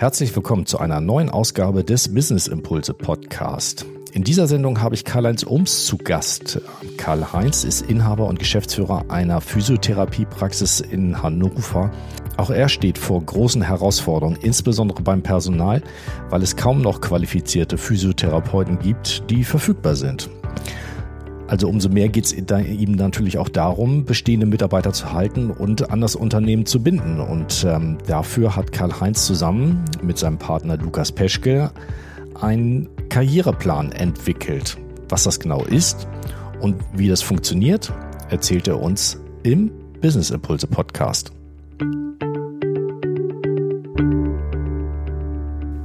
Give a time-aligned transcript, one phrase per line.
[0.00, 3.84] Herzlich willkommen zu einer neuen Ausgabe des Business Impulse Podcast.
[4.14, 6.58] In dieser Sendung habe ich Karl-Heinz Ums zu Gast.
[6.96, 11.90] Karl-Heinz ist Inhaber und Geschäftsführer einer Physiotherapiepraxis in Hannover.
[12.38, 15.82] Auch er steht vor großen Herausforderungen, insbesondere beim Personal,
[16.30, 20.30] weil es kaum noch qualifizierte Physiotherapeuten gibt, die verfügbar sind.
[21.50, 26.00] Also umso mehr geht es ihm natürlich auch darum, bestehende Mitarbeiter zu halten und an
[26.00, 27.18] das Unternehmen zu binden.
[27.18, 31.72] Und ähm, dafür hat Karl-Heinz zusammen mit seinem Partner Lukas Peschke
[32.40, 34.78] einen Karriereplan entwickelt.
[35.08, 36.06] Was das genau ist
[36.60, 37.92] und wie das funktioniert,
[38.28, 41.32] erzählt er uns im Business Impulse Podcast.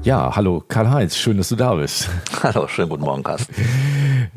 [0.05, 2.11] Ja, hallo Karl-Heinz, schön, dass du da bist.
[2.43, 3.55] Hallo, schönen guten Morgen, Carsten.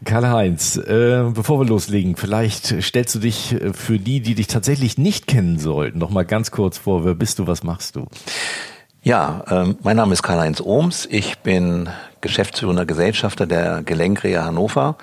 [0.02, 4.96] Karl-Heinz, äh, bevor wir loslegen, vielleicht stellst du dich äh, für die, die dich tatsächlich
[4.96, 7.04] nicht kennen sollten, noch mal ganz kurz vor.
[7.04, 8.06] Wer bist du, was machst du?
[9.02, 11.06] Ja, ähm, mein Name ist Karl-Heinz Ohms.
[11.10, 11.90] Ich bin
[12.22, 14.96] geschäftsführender Gesellschafter der Gelenkreha Hannover.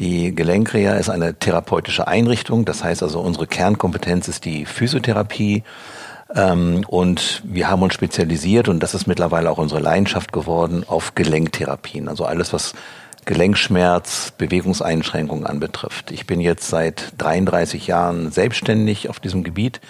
[0.00, 2.64] Die Gelenkreha ist eine therapeutische Einrichtung.
[2.64, 5.62] Das heißt also, unsere Kernkompetenz ist die Physiotherapie.
[6.34, 11.14] Ähm, und wir haben uns spezialisiert, und das ist mittlerweile auch unsere Leidenschaft geworden, auf
[11.14, 12.08] Gelenktherapien.
[12.08, 12.74] Also alles, was
[13.24, 16.10] Gelenkschmerz, Bewegungseinschränkungen anbetrifft.
[16.10, 19.80] Ich bin jetzt seit 33 Jahren selbstständig auf diesem Gebiet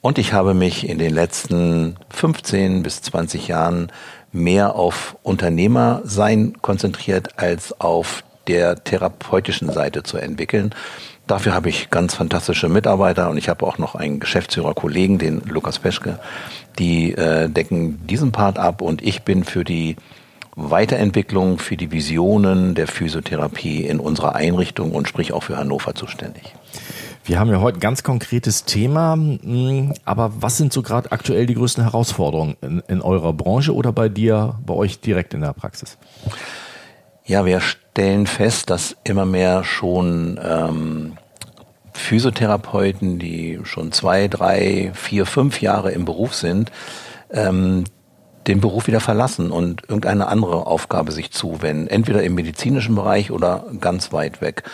[0.00, 3.90] und ich habe mich in den letzten 15 bis 20 Jahren
[4.30, 10.74] mehr auf Unternehmersein konzentriert als auf der therapeutischen Seite zu entwickeln.
[11.26, 15.78] Dafür habe ich ganz fantastische Mitarbeiter und ich habe auch noch einen Geschäftsführer-Kollegen, den Lukas
[15.78, 16.18] Peschke,
[16.78, 19.96] die äh, decken diesen Part ab und ich bin für die
[20.56, 26.54] Weiterentwicklung, für die Visionen der Physiotherapie in unserer Einrichtung und sprich auch für Hannover zuständig.
[27.24, 31.46] Wir haben ja heute ein ganz konkretes Thema, hm, aber was sind so gerade aktuell
[31.46, 35.52] die größten Herausforderungen in, in eurer Branche oder bei dir, bei euch direkt in der
[35.52, 35.98] Praxis?
[37.24, 41.12] Ja, wir stellen fest, dass immer mehr schon ähm,
[41.94, 46.72] Physiotherapeuten, die schon zwei, drei, vier, fünf Jahre im Beruf sind,
[47.30, 47.84] ähm,
[48.48, 53.66] den Beruf wieder verlassen und irgendeine andere Aufgabe sich zuwenden, entweder im medizinischen Bereich oder
[53.78, 54.64] ganz weit weg.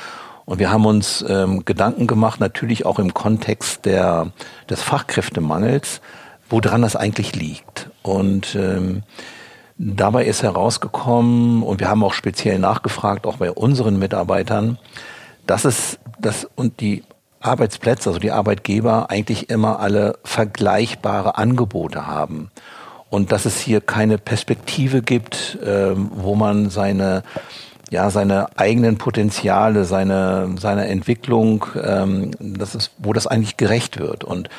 [0.47, 4.33] Und wir haben uns ähm, Gedanken gemacht, natürlich auch im Kontext der,
[4.71, 6.01] des Fachkräftemangels,
[6.49, 7.91] woran das eigentlich liegt.
[8.03, 9.03] Und ähm,
[9.79, 14.77] Dabei ist herausgekommen, und wir haben auch speziell nachgefragt, auch bei unseren Mitarbeitern,
[15.47, 17.05] dass es, dass und die
[17.41, 22.51] Arbeitsplätze, also die Arbeitgeber eigentlich immer alle vergleichbare Angebote haben.
[23.09, 27.23] Und dass es hier keine Perspektive gibt, ähm, wo man seine,
[27.89, 34.25] ja, seine eigenen Potenziale, seine, seine Entwicklung, ähm, das ist, wo das eigentlich gerecht wird.
[34.25, 34.51] Und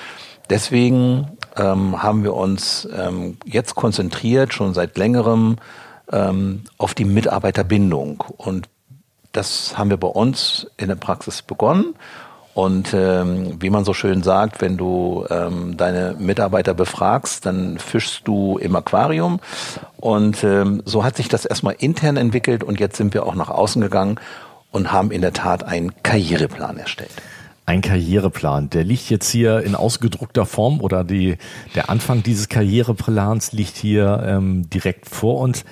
[0.50, 5.58] deswegen ähm, haben wir uns ähm, jetzt konzentriert, schon seit längerem,
[6.12, 8.24] ähm, auf die Mitarbeiterbindung.
[8.38, 8.70] Und
[9.32, 11.96] das haben wir bei uns in der Praxis begonnen.
[12.56, 18.28] Und ähm, wie man so schön sagt, wenn du ähm, deine Mitarbeiter befragst, dann fischst
[18.28, 19.40] du im Aquarium.
[19.98, 23.50] Und ähm, so hat sich das erstmal intern entwickelt und jetzt sind wir auch nach
[23.50, 24.20] außen gegangen
[24.72, 27.14] und haben in der Tat einen Karriereplan erstellt.
[27.70, 31.38] Ein Karriereplan, der liegt jetzt hier in ausgedruckter Form oder die,
[31.76, 35.66] der Anfang dieses Karriereplans liegt hier ähm, direkt vor uns.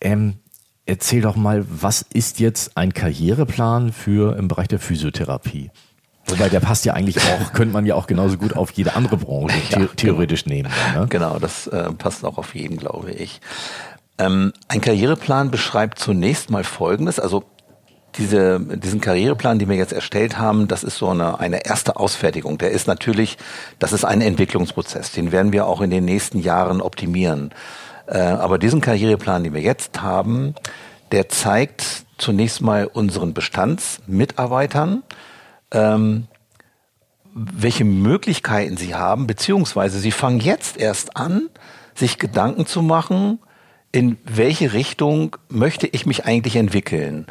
[0.00, 0.38] Ähm,
[0.86, 5.70] erzähl doch mal, was ist jetzt ein Karriereplan für im Bereich der Physiotherapie?
[6.26, 9.18] Wobei der passt ja eigentlich auch, könnte man ja auch genauso gut auf jede andere
[9.18, 9.90] Branche ja, genau.
[9.94, 10.56] theoretisch genau.
[10.56, 10.72] nehmen.
[10.94, 11.06] Ne?
[11.10, 13.42] Genau, das äh, passt auch auf jeden, glaube ich.
[14.16, 17.20] Ähm, ein Karriereplan beschreibt zunächst mal Folgendes.
[17.20, 17.44] Also
[18.18, 22.58] diese, diesen Karriereplan, den wir jetzt erstellt haben, das ist so eine, eine erste Ausfertigung.
[22.58, 23.38] Der ist natürlich,
[23.78, 25.12] das ist ein Entwicklungsprozess.
[25.12, 27.52] Den werden wir auch in den nächsten Jahren optimieren.
[28.06, 30.54] Äh, aber diesen Karriereplan, den wir jetzt haben,
[31.12, 35.02] der zeigt zunächst mal unseren Bestandsmitarbeitern,
[35.72, 36.28] ähm,
[37.34, 41.50] welche Möglichkeiten sie haben, beziehungsweise sie fangen jetzt erst an,
[41.94, 43.40] sich Gedanken zu machen,
[43.92, 47.26] in welche Richtung möchte ich mich eigentlich entwickeln.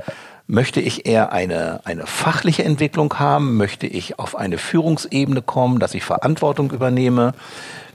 [0.48, 3.58] Möchte ich eher eine, eine fachliche Entwicklung haben?
[3.58, 7.34] Möchte ich auf eine Führungsebene kommen, dass ich Verantwortung übernehme?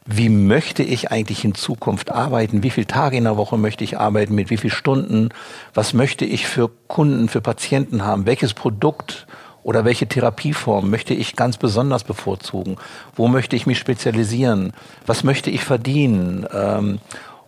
[0.05, 2.65] Wie möchte ich eigentlich in Zukunft arbeiten?
[2.65, 4.35] Wie viele Tage in der Woche möchte ich arbeiten?
[4.35, 5.29] Mit wie vielen Stunden?
[5.75, 8.27] Was möchte ich für Kunden, für Patienten haben?
[8.27, 9.29] Welches Produkt
[9.63, 12.79] oder welche Therapieform möchte ich ganz besonders bevorzugen?
[13.15, 14.73] Wo möchte ich mich spezialisieren?
[15.07, 16.47] Was möchte ich verdienen?
[16.53, 16.99] Ähm,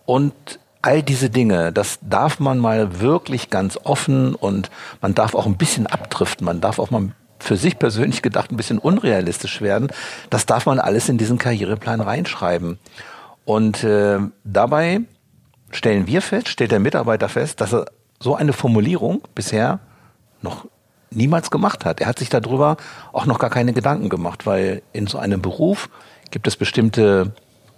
[0.06, 4.70] und all diese Dinge, das darf man mal wirklich ganz offen und
[5.00, 8.56] man darf auch ein bisschen abdriften, man darf auch mal für sich persönlich gedacht ein
[8.56, 9.88] bisschen unrealistisch werden.
[10.30, 12.78] Das darf man alles in diesen Karriereplan reinschreiben.
[13.44, 15.00] Und äh, dabei
[15.72, 17.86] stellen wir fest, stellt der Mitarbeiter fest, dass er
[18.20, 19.80] so eine Formulierung bisher
[20.40, 20.66] noch
[21.10, 22.00] niemals gemacht hat.
[22.00, 22.76] Er hat sich darüber
[23.12, 25.88] auch noch gar keine Gedanken gemacht, weil in so einem Beruf
[26.30, 27.32] gibt es bestimmte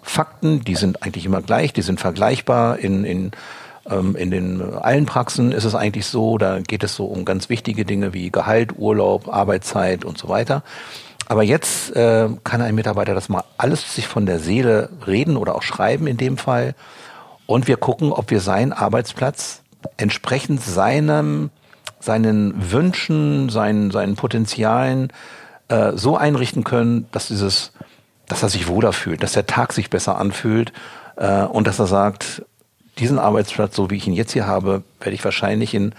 [0.04, 2.78] Fakten, die sind eigentlich immer gleich, die sind vergleichbar.
[2.78, 3.32] In, in,
[3.90, 7.48] ähm, in den allen Praxen ist es eigentlich so, da geht es so um ganz
[7.48, 10.62] wichtige Dinge wie Gehalt, Urlaub, Arbeitszeit und so weiter.
[11.26, 15.54] Aber jetzt äh, kann ein Mitarbeiter das mal alles sich von der Seele reden oder
[15.54, 16.74] auch schreiben in dem Fall.
[17.46, 19.62] Und wir gucken, ob wir seinen Arbeitsplatz
[19.96, 21.50] entsprechend seinem,
[21.98, 25.12] seinen Wünschen, seinen, seinen Potenzialen
[25.68, 27.72] äh, so einrichten können, dass dieses,
[28.28, 30.72] dass er sich wohler fühlt, dass der Tag sich besser anfühlt
[31.16, 32.42] äh, und dass er sagt,
[32.98, 35.94] diesen Arbeitsplatz, so wie ich ihn jetzt hier habe, werde ich wahrscheinlich in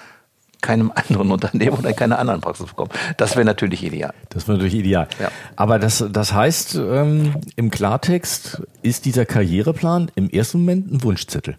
[0.62, 2.92] keinem anderen Unternehmen oder in keiner anderen Praxis bekommen.
[3.18, 4.14] Das wäre natürlich ideal.
[4.30, 5.08] Das wäre natürlich ideal.
[5.20, 5.30] Ja.
[5.56, 11.58] Aber das, das heißt, ähm, im Klartext ist dieser Karriereplan im ersten Moment ein Wunschzettel.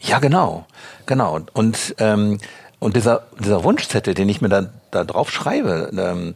[0.00, 0.66] Ja, genau.
[1.06, 1.40] Genau.
[1.54, 2.38] Und, ähm,
[2.78, 6.34] und dieser, dieser Wunschzettel, den ich mir da, da drauf schreibe, ähm,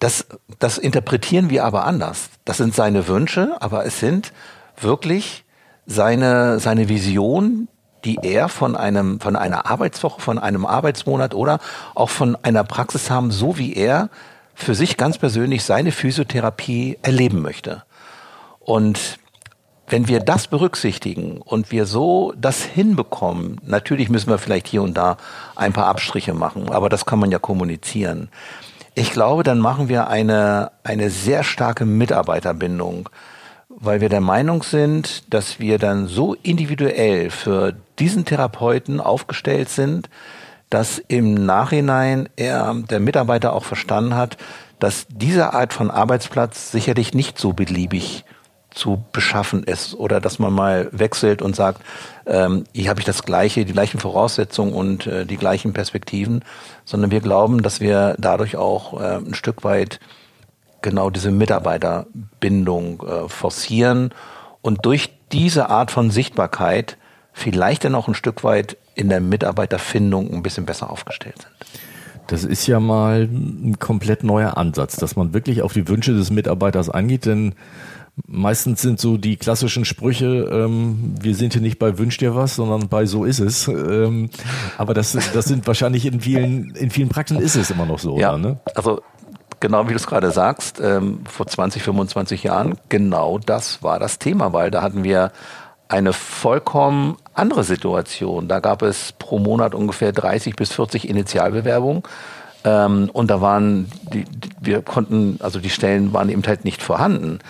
[0.00, 0.26] das,
[0.58, 2.30] das interpretieren wir aber anders.
[2.44, 4.32] Das sind seine Wünsche, aber es sind
[4.80, 5.44] wirklich
[5.86, 7.68] seine, seine Vision,
[8.04, 11.60] die er von einem, von einer Arbeitswoche, von einem Arbeitsmonat oder
[11.94, 14.08] auch von einer Praxis haben, so wie er
[14.54, 17.82] für sich ganz persönlich seine Physiotherapie erleben möchte.
[18.58, 19.18] Und
[19.86, 24.94] wenn wir das berücksichtigen und wir so das hinbekommen, natürlich müssen wir vielleicht hier und
[24.94, 25.18] da
[25.56, 28.30] ein paar Abstriche machen, aber das kann man ja kommunizieren.
[29.00, 33.08] Ich glaube, dann machen wir eine, eine sehr starke Mitarbeiterbindung
[33.70, 40.10] weil wir der Meinung sind, dass wir dann so individuell für diesen Therapeuten aufgestellt sind,
[40.68, 44.36] dass im Nachhinein er, der Mitarbeiter auch verstanden hat,
[44.80, 48.24] dass diese Art von Arbeitsplatz sicherlich nicht so beliebig
[48.80, 51.82] zu beschaffen ist oder dass man mal wechselt und sagt,
[52.26, 56.42] ähm, hier habe ich das gleiche, die gleichen Voraussetzungen und äh, die gleichen Perspektiven,
[56.86, 60.00] sondern wir glauben, dass wir dadurch auch äh, ein Stück weit
[60.80, 64.14] genau diese Mitarbeiterbindung äh, forcieren
[64.62, 66.96] und durch diese Art von Sichtbarkeit
[67.34, 71.80] vielleicht dann auch ein Stück weit in der Mitarbeiterfindung ein bisschen besser aufgestellt sind.
[72.28, 76.30] Das ist ja mal ein komplett neuer Ansatz, dass man wirklich auf die Wünsche des
[76.30, 77.54] Mitarbeiters eingeht, denn
[78.26, 82.56] meistens sind so die klassischen Sprüche, ähm, wir sind hier nicht bei Wünsch dir was,
[82.56, 83.68] sondern bei so ist es.
[83.68, 84.30] Ähm,
[84.78, 88.18] aber das, das sind wahrscheinlich in vielen, in vielen Praxen ist es immer noch so,
[88.18, 88.60] ja, oder, ne?
[88.74, 89.00] Also
[89.60, 94.18] genau wie du es gerade sagst, ähm, vor 20, 25 Jahren, genau das war das
[94.18, 95.32] Thema, weil da hatten wir
[95.88, 98.48] eine vollkommen andere Situation.
[98.48, 102.02] Da gab es pro Monat ungefähr 30 bis 40 Initialbewerbungen.
[102.62, 104.24] Ähm, und da waren die,
[104.60, 107.40] wir konnten, also die Stellen waren eben halt nicht vorhanden.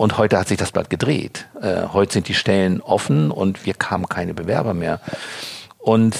[0.00, 1.46] Und heute hat sich das Blatt gedreht.
[1.60, 4.98] Äh, heute sind die Stellen offen und wir kamen keine Bewerber mehr.
[5.76, 6.16] Und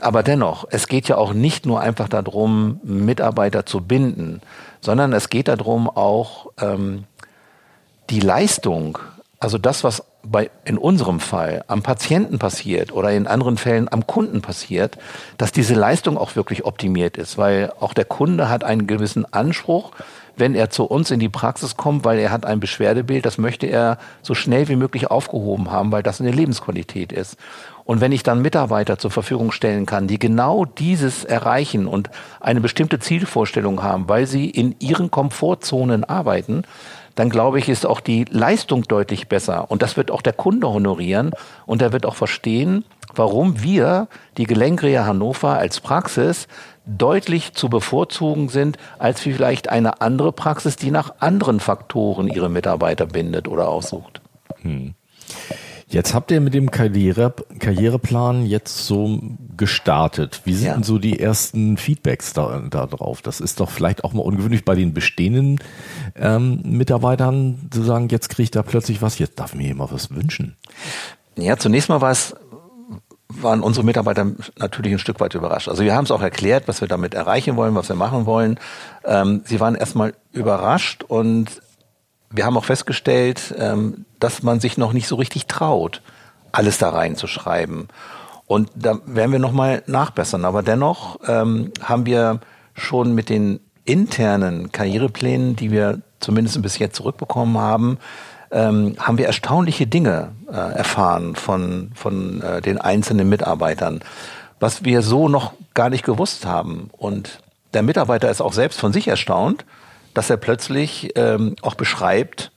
[0.00, 4.42] aber dennoch, es geht ja auch nicht nur einfach darum, Mitarbeiter zu binden,
[4.80, 7.02] sondern es geht darum, auch ähm,
[8.10, 8.96] die Leistung,
[9.40, 14.06] also das, was bei, in unserem Fall am Patienten passiert oder in anderen Fällen am
[14.06, 14.98] Kunden passiert,
[15.36, 19.90] dass diese Leistung auch wirklich optimiert ist, weil auch der Kunde hat einen gewissen Anspruch,
[20.36, 23.66] wenn er zu uns in die Praxis kommt, weil er hat ein Beschwerdebild, das möchte
[23.66, 27.36] er so schnell wie möglich aufgehoben haben, weil das eine Lebensqualität ist.
[27.84, 32.60] Und wenn ich dann Mitarbeiter zur Verfügung stellen kann, die genau dieses erreichen und eine
[32.60, 36.64] bestimmte Zielvorstellung haben, weil sie in ihren Komfortzonen arbeiten,
[37.14, 39.70] dann glaube ich, ist auch die Leistung deutlich besser.
[39.70, 41.30] Und das wird auch der Kunde honorieren
[41.64, 42.84] und er wird auch verstehen,
[43.18, 46.48] warum wir, die Gelenkreha Hannover als Praxis,
[46.86, 53.06] deutlich zu bevorzugen sind, als vielleicht eine andere Praxis, die nach anderen Faktoren ihre Mitarbeiter
[53.06, 54.20] bindet oder aussucht.
[54.62, 54.94] Hm.
[55.88, 59.20] Jetzt habt ihr mit dem Karriere, Karriereplan jetzt so
[59.56, 60.40] gestartet.
[60.44, 60.74] Wie sind ja.
[60.74, 63.22] denn so die ersten Feedbacks da, da drauf?
[63.22, 65.60] Das ist doch vielleicht auch mal ungewöhnlich bei den bestehenden
[66.16, 70.12] ähm, Mitarbeitern zu sagen, jetzt kriege ich da plötzlich was, jetzt darf mir jemand was
[70.12, 70.56] wünschen.
[71.38, 72.34] Ja, zunächst mal war es
[73.28, 74.26] waren unsere Mitarbeiter
[74.58, 75.68] natürlich ein Stück weit überrascht.
[75.68, 78.58] Also wir haben es auch erklärt, was wir damit erreichen wollen, was wir machen wollen.
[79.04, 81.60] Ähm, sie waren erstmal überrascht und
[82.30, 86.02] wir haben auch festgestellt, ähm, dass man sich noch nicht so richtig traut,
[86.52, 87.88] alles da reinzuschreiben.
[88.46, 90.44] Und da werden wir nochmal nachbessern.
[90.44, 92.40] Aber dennoch ähm, haben wir
[92.74, 97.98] schon mit den internen Karriereplänen, die wir zumindest bis jetzt zurückbekommen haben,
[98.50, 104.00] ähm, haben wir erstaunliche Dinge äh, erfahren von, von äh, den einzelnen Mitarbeitern,
[104.60, 106.90] was wir so noch gar nicht gewusst haben.
[106.92, 107.40] Und
[107.74, 109.64] der Mitarbeiter ist auch selbst von sich erstaunt,
[110.14, 112.50] dass er plötzlich ähm, auch beschreibt,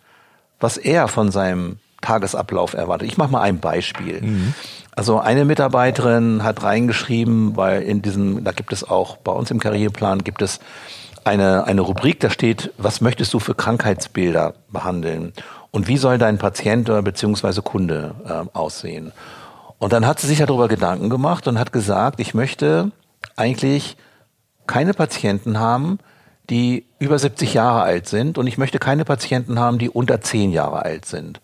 [0.60, 3.10] was er von seinem Tagesablauf erwartet.
[3.10, 4.22] Ich mache mal ein Beispiel.
[4.22, 4.53] Mhm.
[4.96, 9.60] Also eine Mitarbeiterin hat reingeschrieben, weil in diesem, da gibt es auch bei uns im
[9.60, 10.60] Karriereplan gibt es
[11.25, 15.34] eine, eine Rubrik, da steht, was möchtest du für Krankheitsbilder behandeln?
[15.71, 19.11] Und wie soll dein Patient oder beziehungsweise Kunde äh, aussehen?
[19.77, 22.91] Und dann hat sie sich darüber Gedanken gemacht und hat gesagt, ich möchte
[23.35, 23.95] eigentlich
[24.67, 25.99] keine Patienten haben,
[26.49, 30.51] die über 70 Jahre alt sind und ich möchte keine Patienten haben, die unter 10
[30.51, 31.39] Jahre alt sind.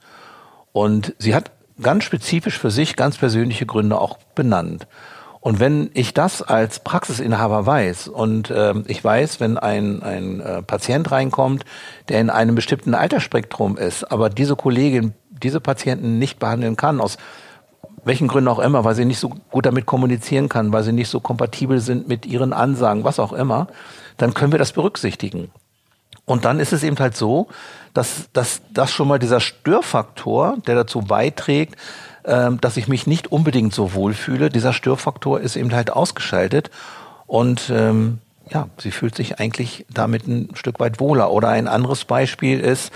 [0.74, 1.52] Und sie hat
[1.82, 4.88] ganz spezifisch für sich ganz persönliche Gründe auch benannt.
[5.46, 10.64] Und wenn ich das als Praxisinhaber weiß und äh, ich weiß, wenn ein, ein äh,
[10.64, 11.66] Patient reinkommt,
[12.10, 17.18] der in einem bestimmten Altersspektrum ist, aber diese Kollegin diese Patienten nicht behandeln kann, aus
[18.04, 21.10] welchen Gründen auch immer, weil sie nicht so gut damit kommunizieren kann, weil sie nicht
[21.10, 23.68] so kompatibel sind mit ihren Ansagen, was auch immer,
[24.18, 25.52] dann können wir das berücksichtigen.
[26.26, 27.50] Und dann ist es eben halt so,
[27.94, 31.76] dass, dass das schon mal dieser Störfaktor, der dazu beiträgt,
[32.26, 34.50] dass ich mich nicht unbedingt so wohlfühle.
[34.50, 36.72] Dieser Störfaktor ist eben halt ausgeschaltet
[37.28, 41.32] und ähm, ja, sie fühlt sich eigentlich damit ein Stück weit wohler.
[41.32, 42.92] Oder ein anderes Beispiel ist,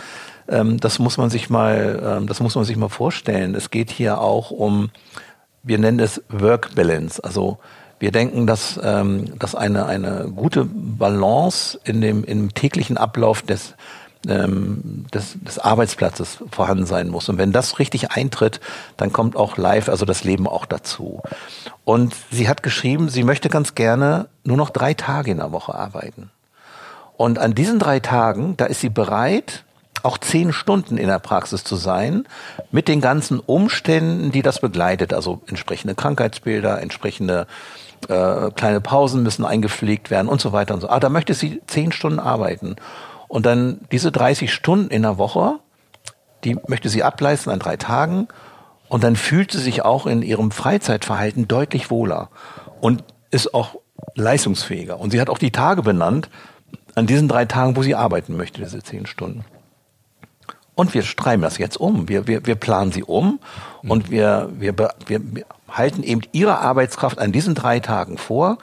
[0.48, 3.56] ähm, das muss man sich mal, ähm, das muss man sich mal vorstellen.
[3.56, 4.92] Es geht hier auch um,
[5.64, 7.24] wir nennen es Work Balance.
[7.24, 7.58] Also
[8.00, 13.76] wir denken, dass, ähm, dass eine, eine gute Balance in dem, im täglichen Ablauf des
[14.28, 17.30] ähm, des, des Arbeitsplatzes vorhanden sein muss.
[17.30, 18.60] Und wenn das richtig eintritt,
[18.98, 21.22] dann kommt auch live, also das Leben auch dazu.
[21.86, 25.74] Und sie hat geschrieben, sie möchte ganz gerne nur noch drei Tage in der Woche
[25.74, 26.32] arbeiten.
[27.16, 29.64] Und an diesen drei Tagen, da ist sie bereit,
[30.04, 32.26] auch zehn Stunden in der Praxis zu sein,
[32.72, 37.48] mit den ganzen Umständen, die das begleitet, also entsprechende Krankheitsbilder, entsprechende
[38.08, 40.90] äh, kleine Pausen müssen eingepflegt werden und so weiter und so.
[40.90, 42.78] Ah, da möchte sie zehn Stunden arbeiten.
[43.30, 45.60] Und dann diese 30 Stunden in der Woche,
[46.44, 48.28] die möchte sie ableisten an drei Tagen.
[48.90, 52.30] Und dann fühlt sie sich auch in ihrem Freizeitverhalten deutlich wohler
[52.82, 53.76] und ist auch
[54.16, 55.00] leistungsfähiger.
[55.00, 56.30] Und sie hat auch die Tage benannt,
[56.96, 59.46] an diesen drei Tagen, wo sie arbeiten möchte, diese zehn Stunden.
[60.74, 62.10] Und wir streiben das jetzt um.
[62.10, 63.40] Wir, wir, wir planen sie um
[63.84, 68.58] und wir, wir, wir, wir halten eben ihre Arbeitskraft an diesen drei Tagen vor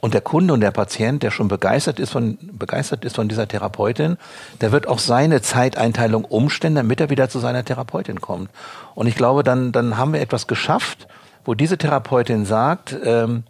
[0.00, 3.46] und der Kunde und der Patient, der schon begeistert ist von, begeistert ist von dieser
[3.46, 4.16] Therapeutin,
[4.60, 8.50] der wird auch seine Zeiteinteilung umstellen, damit er wieder zu seiner Therapeutin kommt.
[8.94, 11.06] Und ich glaube, dann, dann haben wir etwas geschafft,
[11.44, 13.44] wo diese Therapeutin sagt, ähm,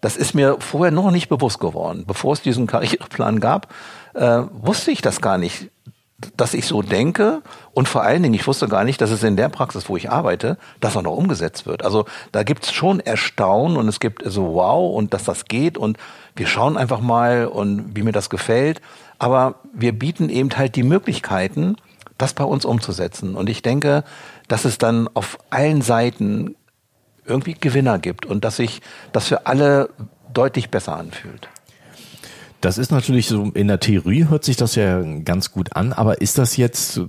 [0.00, 2.04] das ist mir vorher noch nicht bewusst geworden.
[2.06, 3.72] Bevor es diesen Karriereplan gab,
[4.14, 5.70] äh, wusste ich das gar nicht
[6.36, 9.36] dass ich so denke und vor allen Dingen, ich wusste gar nicht, dass es in
[9.36, 11.84] der Praxis, wo ich arbeite, das auch noch umgesetzt wird.
[11.84, 15.96] Also da gibt's schon Erstaunen und es gibt so wow und dass das geht und
[16.34, 18.80] wir schauen einfach mal und wie mir das gefällt.
[19.18, 21.76] Aber wir bieten eben halt die Möglichkeiten,
[22.18, 23.36] das bei uns umzusetzen.
[23.36, 24.02] Und ich denke,
[24.48, 26.56] dass es dann auf allen Seiten
[27.24, 28.80] irgendwie Gewinner gibt und dass sich
[29.12, 29.90] das für alle
[30.32, 31.48] deutlich besser anfühlt.
[32.60, 36.20] Das ist natürlich so, in der Theorie hört sich das ja ganz gut an, aber
[36.20, 37.02] ist das jetzt, äh,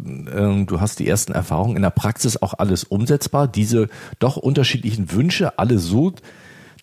[0.65, 3.89] du hast die ersten Erfahrungen in der Praxis auch alles umsetzbar, diese
[4.19, 6.13] doch unterschiedlichen Wünsche alle so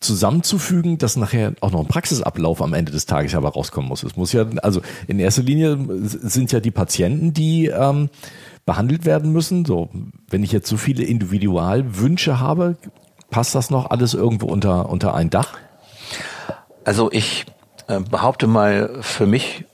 [0.01, 4.03] zusammenzufügen, dass nachher auch noch ein Praxisablauf am Ende des Tages aber rauskommen muss.
[4.03, 8.11] Es muss ja, also in erster Linie sind ja die Patienten, die ähm,
[8.67, 9.65] behandelt werden müssen.
[9.65, 9.89] So,
[10.29, 12.77] wenn ich jetzt so viele Individualwünsche habe,
[13.31, 15.57] passt das noch alles irgendwo unter, unter ein Dach?
[16.85, 17.47] Also ich
[17.89, 19.65] äh, behaupte mal für mich,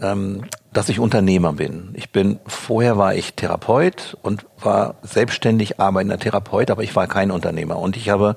[0.00, 1.90] ähm, dass ich Unternehmer bin.
[1.94, 7.30] Ich bin, vorher war ich Therapeut und war selbstständig arbeitender Therapeut, aber ich war kein
[7.30, 7.78] Unternehmer.
[7.78, 8.36] Und ich habe,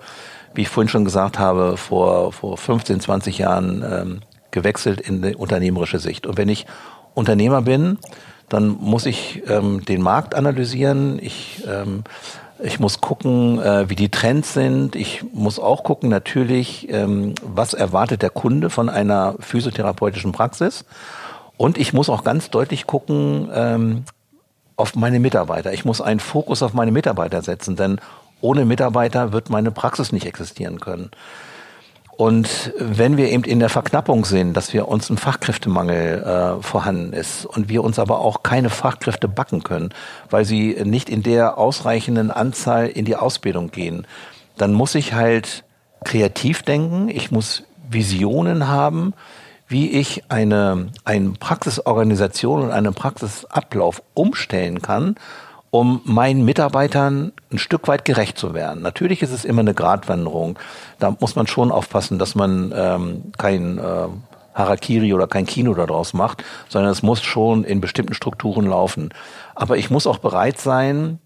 [0.53, 5.35] wie ich vorhin schon gesagt habe, vor, vor 15, 20 Jahren ähm, gewechselt in die
[5.35, 6.27] unternehmerische Sicht.
[6.27, 6.67] Und wenn ich
[7.15, 7.97] Unternehmer bin,
[8.49, 11.19] dann muss ich ähm, den Markt analysieren.
[11.21, 12.03] Ich ähm,
[12.59, 14.95] ich muss gucken, äh, wie die Trends sind.
[14.95, 20.85] Ich muss auch gucken, natürlich, ähm, was erwartet der Kunde von einer physiotherapeutischen Praxis.
[21.57, 24.03] Und ich muss auch ganz deutlich gucken ähm,
[24.75, 25.73] auf meine Mitarbeiter.
[25.73, 27.99] Ich muss einen Fokus auf meine Mitarbeiter setzen, denn
[28.41, 31.11] ohne Mitarbeiter wird meine Praxis nicht existieren können.
[32.17, 37.13] Und wenn wir eben in der Verknappung sind, dass wir uns ein Fachkräftemangel äh, vorhanden
[37.13, 39.93] ist und wir uns aber auch keine Fachkräfte backen können,
[40.31, 44.07] weil sie nicht in der ausreichenden Anzahl in die Ausbildung gehen,
[44.57, 45.63] dann muss ich halt
[46.03, 49.13] kreativ denken, ich muss Visionen haben,
[49.67, 55.17] wie ich eine, eine Praxisorganisation und einen Praxisablauf umstellen kann,
[55.69, 58.81] um meinen Mitarbeitern ein Stück weit gerecht zu werden.
[58.81, 60.57] Natürlich ist es immer eine Gratwanderung.
[60.99, 64.07] Da muss man schon aufpassen, dass man ähm, kein äh,
[64.53, 69.13] Harakiri oder kein Kino daraus macht, sondern es muss schon in bestimmten Strukturen laufen.
[69.55, 71.19] Aber ich muss auch bereit sein,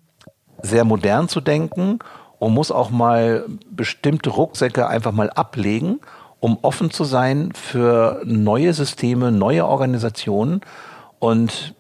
[0.62, 2.00] sehr modern zu denken
[2.40, 6.00] und muss auch mal bestimmte Rucksäcke einfach mal ablegen,
[6.40, 10.62] um offen zu sein für neue Systeme, neue Organisationen.
[11.20, 11.76] Und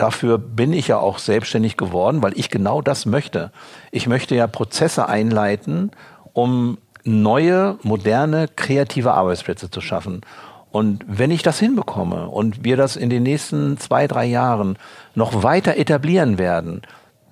[0.00, 3.52] dafür bin ich ja auch selbstständig geworden, weil ich genau das möchte.
[3.90, 5.90] Ich möchte ja Prozesse einleiten,
[6.32, 10.22] um neue, moderne, kreative Arbeitsplätze zu schaffen.
[10.70, 14.78] Und wenn ich das hinbekomme und wir das in den nächsten zwei, drei Jahren
[15.14, 16.82] noch weiter etablieren werden,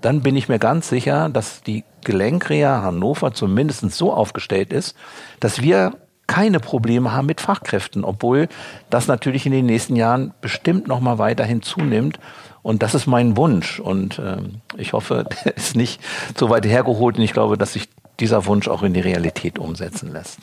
[0.00, 4.96] dann bin ich mir ganz sicher, dass die Gelenkrea Hannover zumindest so aufgestellt ist,
[5.40, 5.94] dass wir
[6.28, 8.48] keine Probleme haben mit Fachkräften, obwohl
[8.90, 12.20] das natürlich in den nächsten Jahren bestimmt noch mal weiterhin zunimmt.
[12.62, 13.80] Und das ist mein Wunsch.
[13.80, 16.00] Und ähm, ich hoffe, der ist nicht
[16.36, 17.16] so weit hergeholt.
[17.16, 17.88] Und ich glaube, dass sich
[18.20, 20.38] dieser Wunsch auch in die Realität umsetzen lässt.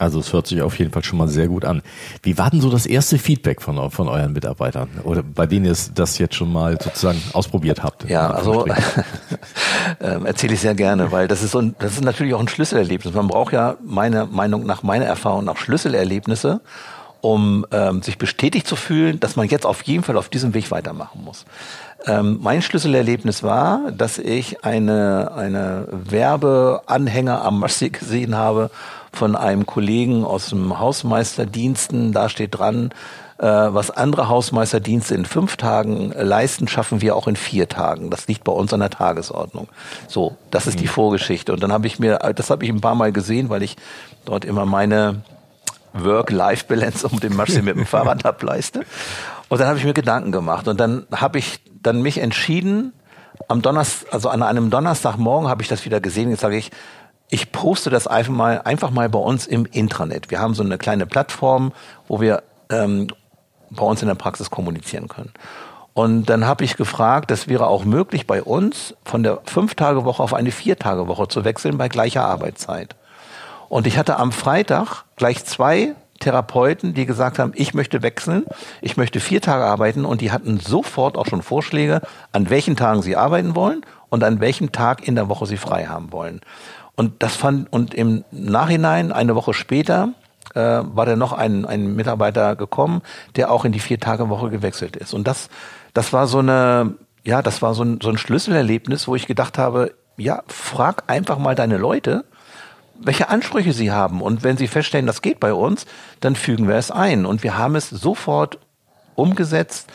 [0.00, 1.82] Also es hört sich auf jeden Fall schon mal sehr gut an.
[2.22, 5.74] Wie war denn so das erste Feedback von, von euren Mitarbeitern oder bei denen ihr
[5.96, 8.08] das jetzt schon mal sozusagen ausprobiert habt?
[8.08, 8.64] Ja, also
[9.98, 12.46] äh, erzähle ich sehr gerne, weil das ist so ein, das ist natürlich auch ein
[12.46, 13.12] Schlüsselerlebnis.
[13.12, 16.60] Man braucht ja meiner Meinung nach, meiner Erfahrung nach Schlüsselerlebnisse,
[17.20, 20.70] um ähm, sich bestätigt zu fühlen, dass man jetzt auf jeden Fall auf diesem Weg
[20.70, 21.44] weitermachen muss.
[22.06, 28.70] Ähm, mein Schlüsselerlebnis war, dass ich eine, eine Werbeanhänger am Maschsee gesehen habe
[29.12, 32.12] von einem Kollegen aus dem Hausmeisterdiensten.
[32.12, 32.90] Da steht dran,
[33.38, 38.10] äh, was andere Hausmeisterdienste in fünf Tagen leisten, schaffen wir auch in vier Tagen.
[38.10, 39.68] Das liegt bei uns an der Tagesordnung.
[40.08, 40.90] So, das ist die mhm.
[40.90, 41.52] Vorgeschichte.
[41.52, 43.76] Und dann habe ich mir, das habe ich ein paar Mal gesehen, weil ich
[44.24, 45.22] dort immer meine
[45.92, 48.84] Work-Life-Balance um den Maschsee mit dem Fahrrad ableiste.
[49.48, 52.92] Und dann habe ich mir Gedanken gemacht und dann habe ich dann mich entschieden,
[53.46, 56.30] am Donnerstag, also an einem Donnerstagmorgen habe ich das wieder gesehen.
[56.30, 56.70] Jetzt sage ich,
[57.30, 60.30] ich poste das einfach mal, einfach mal bei uns im Intranet.
[60.30, 61.72] Wir haben so eine kleine Plattform,
[62.06, 63.08] wo wir ähm,
[63.70, 65.32] bei uns in der Praxis kommunizieren können.
[65.92, 70.32] Und dann habe ich gefragt, das wäre auch möglich bei uns, von der Fünf-Tage-Woche auf
[70.32, 72.94] eine Vier-Tage-Woche zu wechseln bei gleicher Arbeitszeit.
[73.68, 78.44] Und ich hatte am Freitag gleich zwei Therapeuten, die gesagt haben, ich möchte wechseln,
[78.80, 82.00] ich möchte vier Tage arbeiten und die hatten sofort auch schon Vorschläge,
[82.32, 85.86] an welchen Tagen sie arbeiten wollen und an welchem Tag in der Woche sie frei
[85.86, 86.40] haben wollen.
[86.98, 90.14] Und das fand, und im Nachhinein, eine Woche später,
[90.56, 93.02] äh, war da noch ein, ein Mitarbeiter gekommen,
[93.36, 95.14] der auch in die Vier-Tage-Woche gewechselt ist.
[95.14, 95.48] Und das,
[95.94, 99.58] das war so eine, ja, das war so ein, so ein Schlüsselerlebnis, wo ich gedacht
[99.58, 102.24] habe, ja, frag einfach mal deine Leute,
[102.98, 104.20] welche Ansprüche sie haben.
[104.20, 105.86] Und wenn sie feststellen, das geht bei uns,
[106.18, 107.26] dann fügen wir es ein.
[107.26, 108.58] Und wir haben es sofort
[109.14, 109.88] umgesetzt.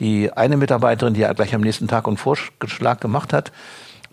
[0.00, 3.52] Die eine Mitarbeiterin, die ja gleich am nächsten Tag einen Vorschlag gemacht hat,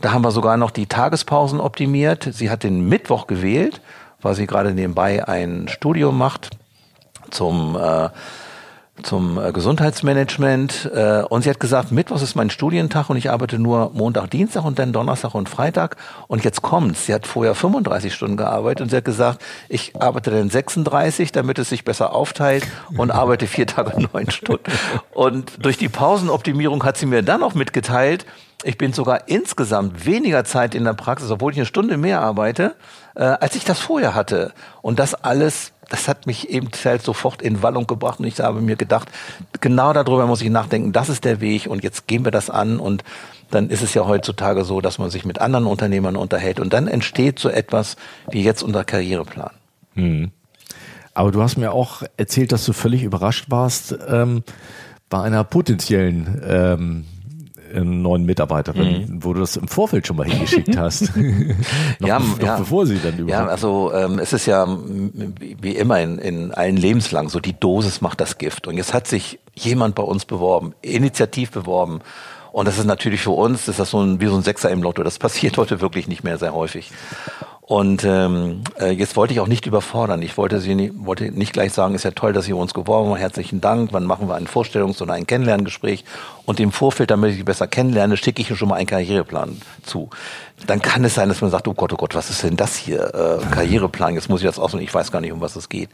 [0.01, 2.27] da haben wir sogar noch die Tagespausen optimiert.
[2.31, 3.81] Sie hat den Mittwoch gewählt,
[4.21, 6.49] weil sie gerade nebenbei ein Studium macht
[7.31, 8.10] zum äh,
[9.03, 13.60] zum äh, Gesundheitsmanagement äh, und sie hat gesagt, Mittwoch ist mein Studientag und ich arbeite
[13.60, 17.05] nur Montag, Dienstag und dann Donnerstag und Freitag und jetzt kommt's.
[17.05, 21.60] Sie hat vorher 35 Stunden gearbeitet und sie hat gesagt, ich arbeite dann 36, damit
[21.60, 22.65] es sich besser aufteilt
[22.97, 24.71] und arbeite vier Tage neun Stunden.
[25.13, 28.25] Und durch die Pausenoptimierung hat sie mir dann auch mitgeteilt,
[28.63, 32.75] ich bin sogar insgesamt weniger Zeit in der Praxis, obwohl ich eine Stunde mehr arbeite,
[33.15, 34.53] äh, als ich das vorher hatte.
[34.81, 38.62] Und das alles, das hat mich eben halt sofort in Wallung gebracht und ich habe
[38.62, 39.10] mir gedacht,
[39.62, 42.80] genau darüber muss ich nachdenken, das ist der Weg und jetzt gehen wir das an
[42.80, 43.04] und
[43.52, 46.88] dann ist es ja heutzutage so, dass man sich mit anderen Unternehmern unterhält und dann
[46.88, 47.95] entsteht so etwas
[48.30, 49.52] wie jetzt unser Karriereplan.
[49.93, 50.32] Hm.
[51.13, 54.43] Aber du hast mir auch erzählt, dass du völlig überrascht warst ähm,
[55.10, 57.06] bei einer potenziellen ähm,
[57.73, 59.23] neuen Mitarbeiterin, mhm.
[59.23, 61.15] wo du das im Vorfeld schon mal hingeschickt hast.
[61.99, 62.58] noch, ja, noch ja.
[62.58, 63.30] bevor sie dann überhaupt.
[63.30, 68.01] Ja, also ähm, es ist ja wie immer in, in allen Lebenslang so, die Dosis
[68.01, 68.67] macht das Gift.
[68.67, 72.01] Und jetzt hat sich jemand bei uns beworben, initiativ beworben.
[72.51, 74.82] Und das ist natürlich für uns, ist das so ein, wie so ein Sechser im
[74.82, 75.04] Lotto.
[75.04, 76.91] Das passiert heute wirklich nicht mehr sehr häufig.
[77.67, 80.21] Und ähm, äh, jetzt wollte ich auch nicht überfordern.
[80.21, 83.10] Ich wollte sie nicht, wollte nicht gleich sagen, ist ja toll, dass Sie uns geworben
[83.10, 83.17] haben.
[83.17, 83.91] Herzlichen Dank.
[83.91, 86.06] Wann machen wir ein Vorstellungs- oder ein Kennenlerngespräch?
[86.45, 89.60] Und im Vorfeld, damit ich sie besser kennenlerne, schicke ich Ihnen schon mal einen Karriereplan
[89.82, 90.12] zu.
[90.67, 92.75] Dann kann es sein, dass man sagt, oh Gott, oh Gott, was ist denn das
[92.75, 93.01] hier?
[93.15, 94.84] Äh, Karriereplan, jetzt muss ich das aussuchen.
[94.84, 95.89] Ich weiß gar nicht, um was es geht.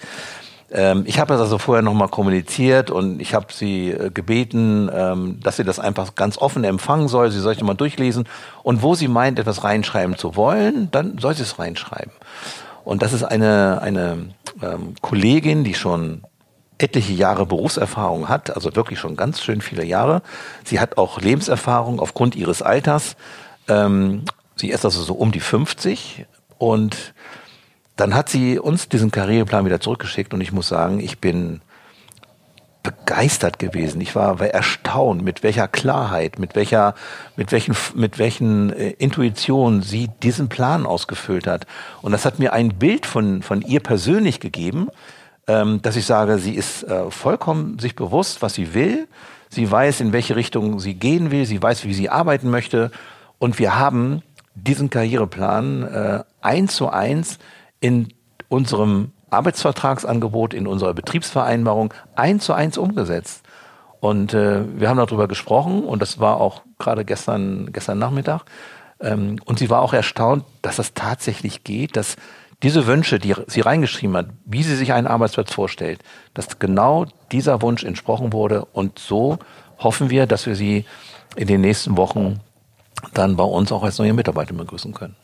[0.72, 5.40] Ähm, ich habe das also vorher nochmal kommuniziert und ich habe sie äh, gebeten, ähm,
[5.42, 7.32] dass sie das einfach ganz offen empfangen soll.
[7.32, 8.28] Sie soll es mal durchlesen
[8.64, 12.14] und wo sie meint, etwas reinschreiben zu wollen, dann soll sie es reinschreiben.
[12.84, 14.30] Und das ist eine, eine
[14.62, 16.24] ähm, Kollegin, die schon
[16.78, 20.22] etliche Jahre Berufserfahrung hat, also wirklich schon ganz schön viele Jahre.
[20.64, 23.16] Sie hat auch Lebenserfahrung aufgrund ihres Alters.
[23.68, 24.24] Ähm,
[24.56, 26.26] sie ist also so um die 50
[26.58, 27.14] und
[28.02, 31.62] dann hat sie uns diesen Karriereplan wieder zurückgeschickt und ich muss sagen, ich bin
[32.82, 34.02] begeistert gewesen.
[34.02, 36.96] Ich war, erstaunt, mit welcher Klarheit, mit welcher,
[37.36, 41.68] mit welchen, mit welchen äh, Intuitionen sie diesen Plan ausgefüllt hat.
[42.02, 44.88] Und das hat mir ein Bild von, von ihr persönlich gegeben,
[45.46, 49.08] ähm, dass ich sage, sie ist äh, vollkommen sich bewusst, was sie will.
[49.50, 51.46] Sie weiß, in welche Richtung sie gehen will.
[51.46, 52.90] Sie weiß, wie sie arbeiten möchte.
[53.38, 54.24] Und wir haben
[54.56, 57.38] diesen Karriereplan äh, eins zu eins
[57.82, 58.14] in
[58.48, 63.44] unserem Arbeitsvertragsangebot, in unserer Betriebsvereinbarung eins zu eins umgesetzt.
[64.00, 68.46] Und äh, wir haben darüber gesprochen und das war auch gerade gestern, gestern Nachmittag.
[69.00, 72.16] Ähm, und sie war auch erstaunt, dass das tatsächlich geht, dass
[72.64, 76.00] diese Wünsche, die sie reingeschrieben hat, wie sie sich einen Arbeitsplatz vorstellt,
[76.34, 78.66] dass genau dieser Wunsch entsprochen wurde.
[78.66, 79.40] Und so
[79.80, 80.86] hoffen wir, dass wir sie
[81.36, 82.40] in den nächsten Wochen
[83.14, 85.16] dann bei uns auch als neue Mitarbeiter begrüßen können.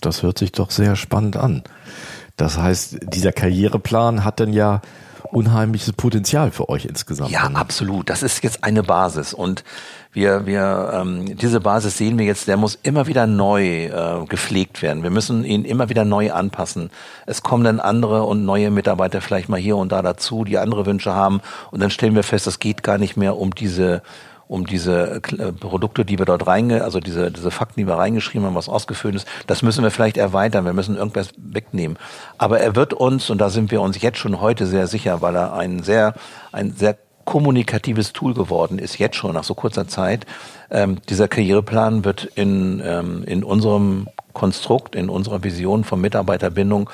[0.00, 1.62] Das hört sich doch sehr spannend an.
[2.36, 4.80] Das heißt, dieser Karriereplan hat dann ja
[5.32, 7.30] unheimliches Potenzial für euch insgesamt.
[7.30, 8.08] Ja, absolut.
[8.08, 9.64] Das ist jetzt eine Basis und
[10.12, 14.80] wir, wir, ähm, diese Basis sehen wir jetzt, der muss immer wieder neu äh, gepflegt
[14.80, 15.02] werden.
[15.02, 16.90] Wir müssen ihn immer wieder neu anpassen.
[17.26, 20.86] Es kommen dann andere und neue Mitarbeiter vielleicht mal hier und da dazu, die andere
[20.86, 24.02] Wünsche haben und dann stellen wir fest, es geht gar nicht mehr um diese
[24.48, 28.46] um diese äh, Produkte, die wir dort reinge, also diese, diese Fakten, die wir reingeschrieben
[28.46, 31.98] haben, was ausgefüllt ist, das müssen wir vielleicht erweitern, wir müssen irgendwas wegnehmen.
[32.38, 35.36] Aber er wird uns, und da sind wir uns jetzt schon heute sehr sicher, weil
[35.36, 36.14] er ein sehr,
[36.50, 40.24] ein sehr kommunikatives Tool geworden ist, jetzt schon nach so kurzer Zeit.
[40.70, 46.88] Ähm, dieser Karriereplan wird in, ähm, in unserem Konstrukt, in unserer Vision von Mitarbeiterbindung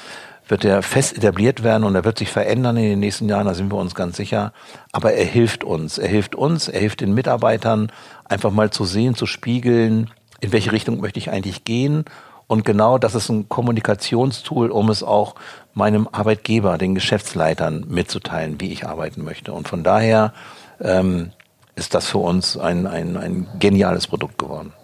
[0.48, 3.54] wird er fest etabliert werden und er wird sich verändern in den nächsten Jahren, da
[3.54, 4.52] sind wir uns ganz sicher.
[4.92, 5.98] Aber er hilft uns.
[5.98, 7.90] Er hilft uns, er hilft den Mitarbeitern,
[8.24, 12.04] einfach mal zu sehen, zu spiegeln, in welche Richtung möchte ich eigentlich gehen.
[12.46, 15.34] Und genau das ist ein Kommunikationstool, um es auch
[15.72, 19.52] meinem Arbeitgeber, den Geschäftsleitern mitzuteilen, wie ich arbeiten möchte.
[19.52, 20.34] Und von daher
[20.80, 21.32] ähm,
[21.74, 24.74] ist das für uns ein, ein, ein geniales Produkt geworden.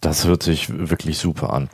[0.00, 1.68] Das hört sich wirklich super an.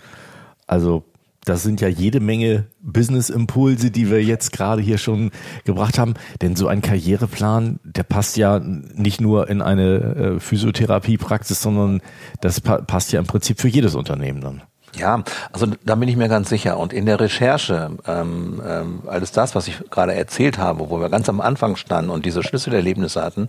[0.66, 1.04] Also
[1.44, 5.30] das sind ja jede Menge Business-Impulse, die wir jetzt gerade hier schon
[5.64, 6.14] gebracht haben.
[6.42, 9.98] Denn so ein Karriereplan, der passt ja nicht nur in eine
[10.36, 12.00] äh, Physiotherapiepraxis, sondern
[12.40, 14.62] das pa passt ja im Prinzip für jedes Unternehmen dann.
[14.96, 16.78] Ja, also da bin ich mir ganz sicher.
[16.78, 21.08] Und in der Recherche, ähm, ähm, alles das, was ich gerade erzählt habe, wo wir
[21.08, 23.48] ganz am Anfang standen und diese Schlüsselerlebnisse hatten,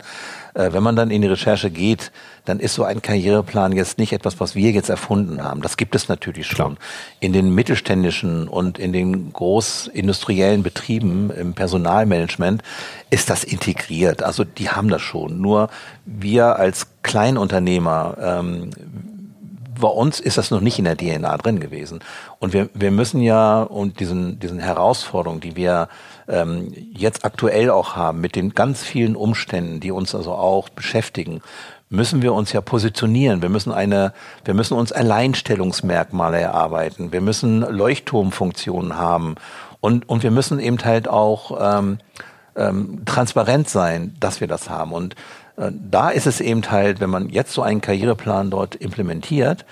[0.53, 2.11] äh, wenn man dann in die Recherche geht,
[2.45, 5.61] dann ist so ein Karriereplan jetzt nicht etwas, was wir jetzt erfunden haben.
[5.61, 6.75] Das gibt es natürlich schon.
[6.75, 6.87] Klar.
[7.19, 12.63] In den mittelständischen und in den großindustriellen Betrieben im Personalmanagement
[13.09, 14.23] ist das integriert.
[14.23, 15.41] Also die haben das schon.
[15.41, 15.69] Nur
[16.05, 18.69] wir als Kleinunternehmer, ähm,
[19.79, 21.99] bei uns ist das noch nicht in der DNA drin gewesen.
[22.39, 25.89] Und wir, wir müssen ja und diesen, diesen Herausforderungen, die wir
[26.27, 31.41] ähm, jetzt aktuell auch haben, mit den ganz vielen Umständen, die uns also auch beschäftigen,
[31.89, 33.41] müssen wir uns ja positionieren.
[33.41, 37.11] Wir müssen eine, wir müssen uns Alleinstellungsmerkmale erarbeiten.
[37.11, 39.35] Wir müssen Leuchtturmfunktionen haben.
[39.81, 41.99] Und, und wir müssen eben halt auch ähm,
[42.55, 44.93] ähm, transparent sein, dass wir das haben.
[44.93, 45.15] Und
[45.57, 49.65] da ist es eben halt, wenn man jetzt so einen Karriereplan dort implementiert,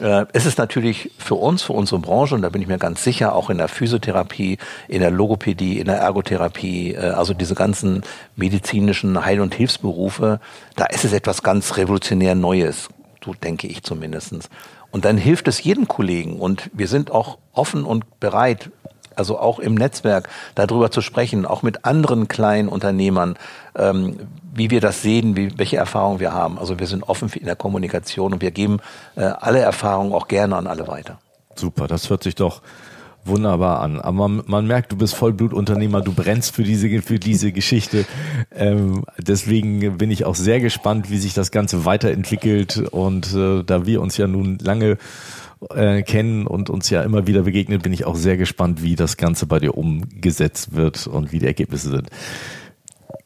[0.00, 3.04] äh, ist es natürlich für uns, für unsere Branche, und da bin ich mir ganz
[3.04, 8.02] sicher, auch in der Physiotherapie, in der Logopädie, in der Ergotherapie, äh, also diese ganzen
[8.36, 10.40] medizinischen Heil- und Hilfsberufe,
[10.76, 12.88] da ist es etwas ganz revolutionär Neues,
[13.24, 14.48] so denke ich zumindestens.
[14.90, 18.70] Und dann hilft es jedem Kollegen und wir sind auch offen und bereit,
[19.16, 23.36] also auch im Netzwerk darüber zu sprechen, auch mit anderen kleinen Unternehmern,
[23.76, 24.18] ähm,
[24.54, 26.58] wie wir das sehen, wie, welche Erfahrungen wir haben.
[26.58, 28.78] Also wir sind offen in der Kommunikation und wir geben
[29.16, 31.18] äh, alle Erfahrungen auch gerne an alle weiter.
[31.56, 32.62] Super, das hört sich doch
[33.24, 34.00] wunderbar an.
[34.00, 38.04] Aber man, man merkt, du bist Vollblutunternehmer, du brennst für diese, für diese Geschichte.
[38.54, 42.78] Ähm, deswegen bin ich auch sehr gespannt, wie sich das Ganze weiterentwickelt.
[42.90, 44.98] Und äh, da wir uns ja nun lange
[45.70, 49.16] äh, kennen und uns ja immer wieder begegnet, bin ich auch sehr gespannt, wie das
[49.16, 52.10] Ganze bei dir umgesetzt wird und wie die Ergebnisse sind.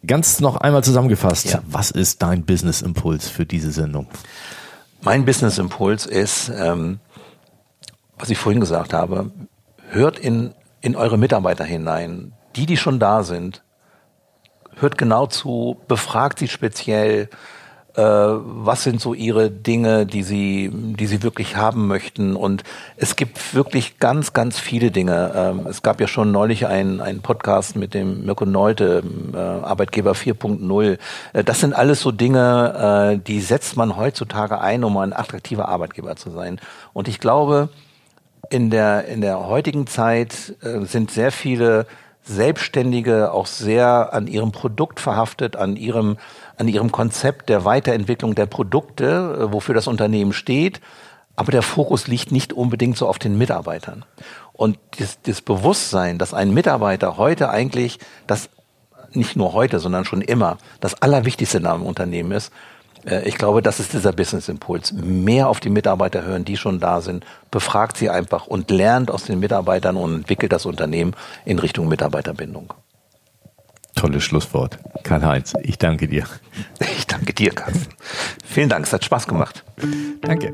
[0.06, 1.62] Ganz noch einmal zusammengefasst, ja.
[1.66, 4.06] was ist dein Business Impuls für diese Sendung?
[5.02, 7.00] Mein Business Impuls ist, ähm,
[8.18, 9.30] was ich vorhin gesagt habe,
[9.90, 13.62] hört in, in eure Mitarbeiter hinein, die, die schon da sind,
[14.76, 17.28] hört genau zu, befragt sie speziell,
[18.00, 22.36] was sind so ihre Dinge, die sie, die sie wirklich haben möchten.
[22.36, 22.62] Und
[22.96, 25.32] es gibt wirklich ganz, ganz viele Dinge.
[25.34, 30.98] Ähm, es gab ja schon neulich einen, Podcast mit dem Mirko Neute, äh, Arbeitgeber 4.0.
[31.32, 35.68] Äh, das sind alles so Dinge, äh, die setzt man heutzutage ein, um ein attraktiver
[35.68, 36.60] Arbeitgeber zu sein.
[36.92, 37.68] Und ich glaube,
[38.50, 41.86] in der, in der heutigen Zeit äh, sind sehr viele
[42.28, 46.18] Selbstständige auch sehr an ihrem Produkt verhaftet, an ihrem,
[46.58, 50.80] an ihrem Konzept der Weiterentwicklung der Produkte, äh, wofür das Unternehmen steht.
[51.36, 54.04] Aber der Fokus liegt nicht unbedingt so auf den Mitarbeitern.
[54.52, 58.50] Und das, das Bewusstsein, dass ein Mitarbeiter heute eigentlich das
[59.12, 62.52] nicht nur heute, sondern schon immer das Allerwichtigste in einem Unternehmen ist,
[63.04, 64.92] äh, ich glaube, das ist dieser Business-Impuls.
[64.92, 69.24] Mehr auf die Mitarbeiter hören, die schon da sind, befragt sie einfach und lernt aus
[69.24, 72.74] den Mitarbeitern und entwickelt das Unternehmen in Richtung Mitarbeiterbindung.
[73.98, 74.78] Tolles Schlusswort.
[75.02, 76.24] Karl-Heinz, ich danke dir.
[76.78, 77.92] Ich danke dir, Carsten.
[78.44, 79.64] Vielen Dank, es hat Spaß gemacht.
[80.20, 80.52] Danke.